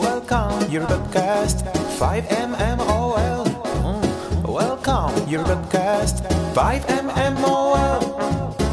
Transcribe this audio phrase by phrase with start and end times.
[0.00, 1.60] Welcome your podcast
[2.00, 3.44] 5mmol.
[3.84, 4.02] Mm.
[4.48, 6.24] Welcome your podcast
[6.56, 8.00] 5mmol.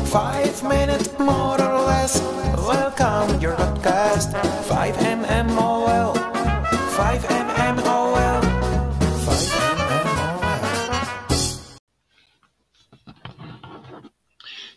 [0.08, 2.22] Five minutes more or less.
[2.64, 4.32] Welcome your podcast
[4.72, 6.16] 5mmol.
[6.96, 8.16] 5mmol.
[8.16, 8.48] 5mmol.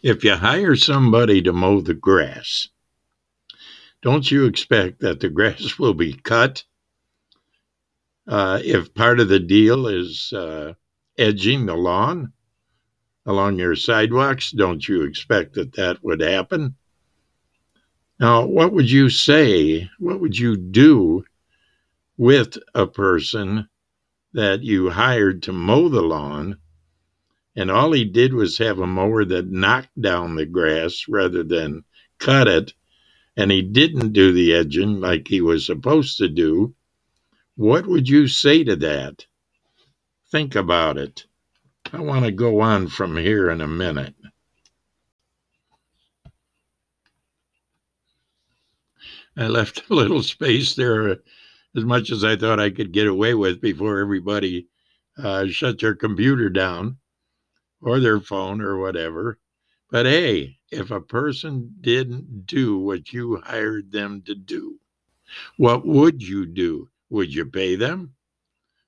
[0.02, 2.68] If you hire somebody to mow the grass,
[4.02, 6.64] don't you expect that the grass will be cut?
[8.26, 10.74] Uh, if part of the deal is uh,
[11.18, 12.32] edging the lawn
[13.26, 16.76] along your sidewalks, don't you expect that that would happen?
[18.18, 19.90] Now, what would you say?
[19.98, 21.24] What would you do
[22.16, 23.68] with a person
[24.32, 26.58] that you hired to mow the lawn?
[27.56, 31.84] And all he did was have a mower that knocked down the grass rather than
[32.18, 32.74] cut it
[33.40, 36.74] and he didn't do the edging like he was supposed to do,
[37.56, 39.24] what would you say to that?
[40.30, 41.24] Think about it.
[41.90, 44.14] I want to go on from here in a minute.
[49.38, 51.08] I left a little space there
[51.74, 54.68] as much as I thought I could get away with before everybody
[55.16, 56.98] uh, shut their computer down
[57.80, 59.38] or their phone or whatever.
[59.90, 64.78] But hey, if a person didn't do what you hired them to do,
[65.56, 66.90] what would you do?
[67.08, 68.14] Would you pay them?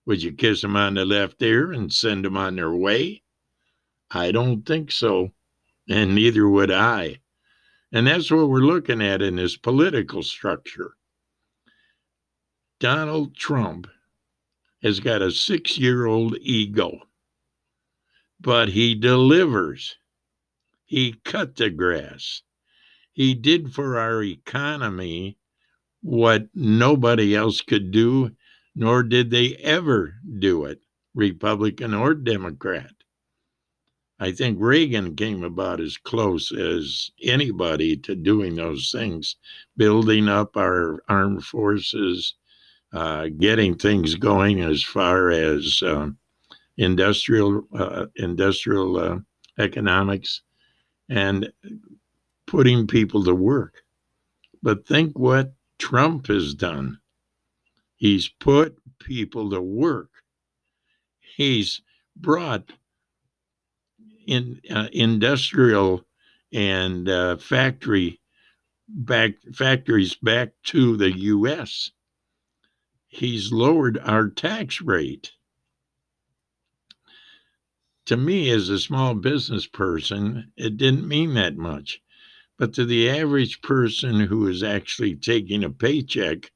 [0.06, 3.22] Would you kiss them on the left ear and send them on their way?
[4.10, 5.32] I don't think so,
[5.88, 7.20] and neither would I.
[7.92, 10.96] And that's what we're looking at in this political structure.
[12.78, 13.88] Donald Trump
[14.82, 17.08] has got a six year old ego,
[18.40, 19.96] but he delivers.
[20.92, 22.42] He cut the grass.
[23.14, 25.38] He did for our economy
[26.02, 28.32] what nobody else could do,
[28.74, 30.82] nor did they ever do it,
[31.14, 32.92] Republican or Democrat.
[34.20, 39.36] I think Reagan came about as close as anybody to doing those things,
[39.78, 42.34] building up our armed forces,
[42.92, 46.10] uh, getting things going as far as uh,
[46.76, 49.18] industrial uh, industrial uh,
[49.58, 50.42] economics
[51.08, 51.52] and
[52.46, 53.82] putting people to work.
[54.62, 56.98] But think what Trump has done.
[57.96, 60.10] He's put people to work.
[61.36, 61.82] He's
[62.16, 62.72] brought
[64.26, 66.04] in uh, industrial
[66.52, 68.20] and uh, factory
[68.88, 71.90] back factories back to the U.S.
[73.08, 75.32] He's lowered our tax rate
[78.06, 82.00] to me as a small business person, it didn't mean that much.
[82.58, 86.50] But to the average person who is actually taking a paycheck,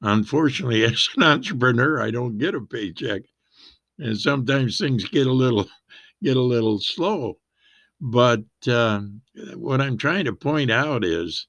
[0.00, 3.22] unfortunately, as an entrepreneur, I don't get a paycheck.
[3.98, 5.68] And sometimes things get a little
[6.22, 7.38] get a little slow.
[8.00, 9.02] But uh,
[9.54, 11.46] what I'm trying to point out is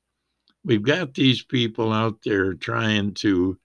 [0.63, 3.57] we've got these people out there trying to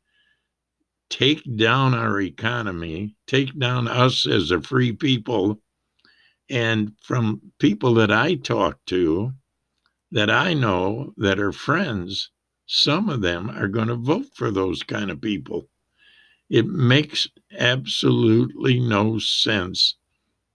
[1.10, 5.60] take down our economy, take down us as a free people.
[6.50, 9.32] And from people that I talk to,
[10.12, 12.30] that I know that are friends,
[12.66, 15.68] some of them are going to vote for those kind of people.
[16.50, 19.96] It makes absolutely no sense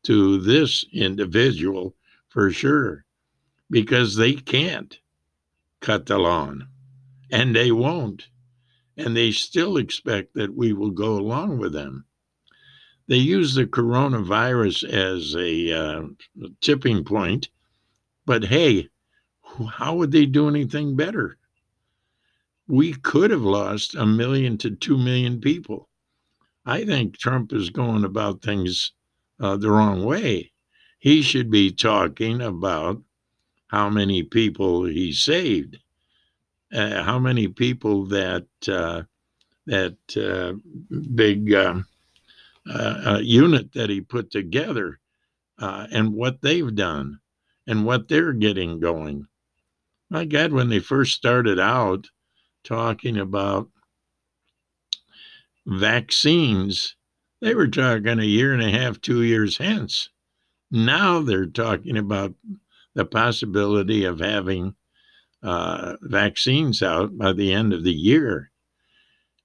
[0.04, 1.96] to this individual
[2.30, 3.06] for sure,
[3.70, 5.00] because they can't
[5.80, 6.68] cut the lawn
[7.32, 8.28] and they won't
[8.98, 12.06] and they still expect that we will go along with them.
[13.08, 16.04] They use the coronavirus as a uh,
[16.62, 17.50] tipping point,
[18.26, 18.90] but hey,
[19.72, 21.38] how would they do anything better?
[22.68, 25.90] We could have lost a million to two million people.
[26.66, 28.94] I think Trump is going about things
[29.40, 30.54] uh, the wrong way.
[30.98, 33.04] He should be talking about
[33.68, 35.78] how many people he saved
[36.74, 39.04] uh, how many people that uh,
[39.66, 40.54] that uh,
[41.16, 41.86] big um,
[42.70, 45.00] uh, uh, unit that he put together
[45.60, 47.20] uh, and what they've done
[47.68, 49.26] and what they're getting going.
[50.10, 52.08] My God, when they first started out
[52.64, 53.70] talking about
[55.66, 56.96] vaccines,
[57.42, 60.10] they were talking a year and a half, two years hence.
[60.72, 62.34] Now they're talking about
[62.96, 64.76] the possibility of having
[65.44, 68.52] uh, vaccines out by the end of the year.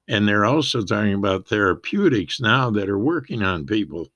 [0.07, 4.09] And they're also talking about therapeutics now that are working on people.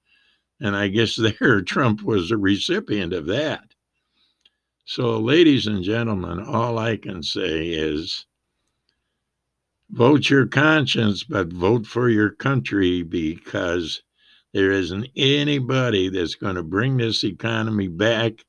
[0.60, 3.64] And I guess there Trump was a recipient of that.
[4.84, 8.26] So, ladies and gentlemen, all I can say is
[9.90, 14.02] vote your conscience, but vote for your country because
[14.52, 18.44] there isn't anybody that's going to bring this economy back.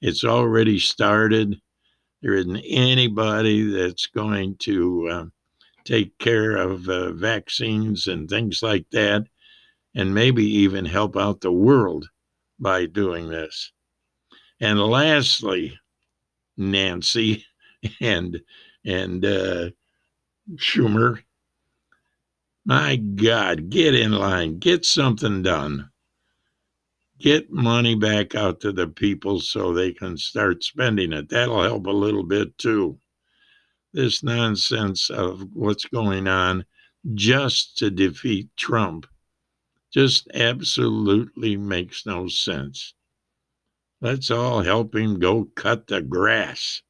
[0.00, 1.60] It's already started.
[2.22, 5.24] There isn't anybody that's going to uh,
[5.84, 9.26] take care of uh, vaccines and things like that,
[9.94, 12.08] and maybe even help out the world
[12.58, 13.72] by doing this.
[14.60, 15.78] And lastly,
[16.56, 17.44] Nancy
[18.00, 18.40] and
[18.84, 19.70] and uh,
[20.56, 21.22] Schumer,
[22.64, 25.90] my God, get in line, get something done.
[27.18, 31.28] Get money back out to the people so they can start spending it.
[31.28, 32.98] That'll help a little bit too.
[33.92, 36.64] This nonsense of what's going on
[37.14, 39.06] just to defeat Trump
[39.92, 42.94] just absolutely makes no sense.
[44.00, 46.82] Let's all help him go cut the grass.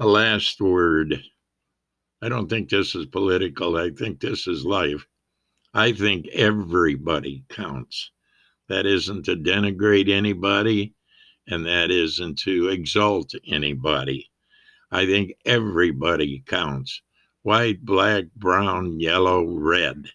[0.00, 1.22] A last word.
[2.26, 3.76] I don't think this is political.
[3.76, 5.06] I think this is life.
[5.72, 8.10] I think everybody counts.
[8.68, 10.96] That isn't to denigrate anybody,
[11.46, 14.28] and that isn't to exalt anybody.
[14.90, 17.00] I think everybody counts
[17.42, 20.10] white, black, brown, yellow, red.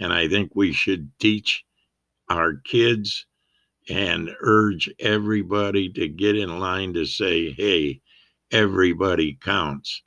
[0.00, 1.64] And I think we should teach
[2.28, 3.26] our kids
[3.88, 8.00] and urge everybody to get in line to say, hey,
[8.50, 10.02] everybody counts.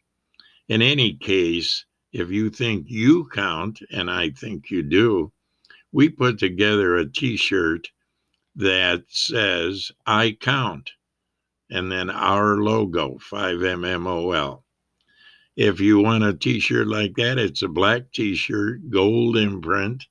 [0.71, 1.83] In any case,
[2.13, 5.33] if you think you count, and I think you do,
[5.91, 7.89] we put together a t shirt
[8.55, 10.91] that says, I count,
[11.69, 14.63] and then our logo, 5MMOL.
[15.57, 20.05] If you want a t shirt like that, it's a black t shirt, gold imprint.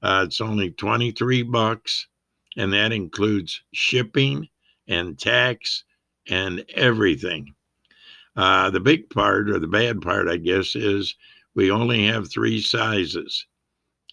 [0.00, 2.06] Uh, it's only 23 bucks,
[2.56, 4.48] and that includes shipping
[4.86, 5.82] and tax
[6.28, 7.56] and everything.
[8.34, 11.14] Uh, the big part, or the bad part, I guess, is
[11.54, 13.46] we only have three sizes.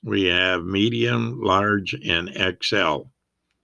[0.04, 2.30] We have medium, large, and
[2.62, 3.04] XL.